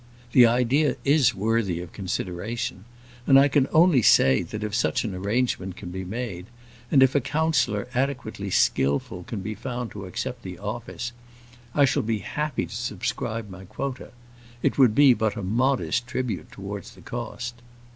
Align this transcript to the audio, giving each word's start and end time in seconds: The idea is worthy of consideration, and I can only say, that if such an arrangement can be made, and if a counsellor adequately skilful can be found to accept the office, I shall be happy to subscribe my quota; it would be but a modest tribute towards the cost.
The 0.31 0.47
idea 0.47 0.95
is 1.05 1.35
worthy 1.35 1.79
of 1.79 1.93
consideration, 1.93 2.85
and 3.27 3.37
I 3.37 3.47
can 3.47 3.67
only 3.71 4.01
say, 4.01 4.41
that 4.41 4.63
if 4.63 4.73
such 4.73 5.03
an 5.03 5.13
arrangement 5.13 5.75
can 5.75 5.91
be 5.91 6.03
made, 6.03 6.47
and 6.89 7.03
if 7.03 7.13
a 7.13 7.21
counsellor 7.21 7.87
adequately 7.93 8.49
skilful 8.49 9.21
can 9.25 9.41
be 9.41 9.53
found 9.53 9.91
to 9.91 10.05
accept 10.07 10.41
the 10.41 10.57
office, 10.57 11.11
I 11.75 11.85
shall 11.85 12.01
be 12.01 12.17
happy 12.17 12.65
to 12.65 12.75
subscribe 12.75 13.51
my 13.51 13.65
quota; 13.65 14.09
it 14.63 14.75
would 14.79 14.95
be 14.95 15.13
but 15.13 15.35
a 15.35 15.43
modest 15.43 16.07
tribute 16.07 16.51
towards 16.51 16.95
the 16.95 17.01
cost. 17.01 17.61